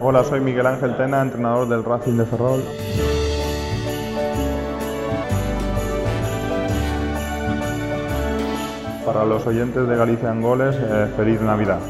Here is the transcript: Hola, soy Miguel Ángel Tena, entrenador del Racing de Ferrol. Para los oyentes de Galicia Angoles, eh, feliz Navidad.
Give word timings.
Hola, 0.00 0.22
soy 0.22 0.38
Miguel 0.38 0.64
Ángel 0.64 0.96
Tena, 0.96 1.22
entrenador 1.22 1.68
del 1.68 1.82
Racing 1.82 2.18
de 2.18 2.24
Ferrol. 2.24 2.62
Para 9.04 9.24
los 9.24 9.44
oyentes 9.44 9.88
de 9.88 9.96
Galicia 9.96 10.30
Angoles, 10.30 10.76
eh, 10.78 11.08
feliz 11.16 11.40
Navidad. 11.40 11.80